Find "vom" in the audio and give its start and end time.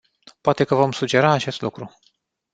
0.75-0.91